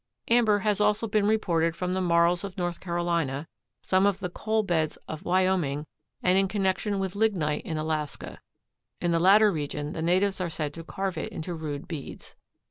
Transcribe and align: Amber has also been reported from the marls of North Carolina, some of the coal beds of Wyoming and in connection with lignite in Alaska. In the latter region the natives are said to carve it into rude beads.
Amber 0.29 0.57
has 0.57 0.81
also 0.81 1.07
been 1.07 1.27
reported 1.27 1.75
from 1.75 1.93
the 1.93 2.01
marls 2.01 2.43
of 2.43 2.57
North 2.57 2.79
Carolina, 2.79 3.47
some 3.83 4.07
of 4.07 4.19
the 4.19 4.31
coal 4.31 4.63
beds 4.63 4.97
of 5.07 5.23
Wyoming 5.25 5.85
and 6.23 6.39
in 6.39 6.47
connection 6.47 6.97
with 6.97 7.15
lignite 7.15 7.63
in 7.67 7.77
Alaska. 7.77 8.39
In 8.99 9.11
the 9.11 9.19
latter 9.19 9.51
region 9.51 9.93
the 9.93 10.01
natives 10.01 10.41
are 10.41 10.49
said 10.49 10.73
to 10.73 10.83
carve 10.83 11.19
it 11.19 11.31
into 11.31 11.53
rude 11.53 11.87
beads. 11.87 12.35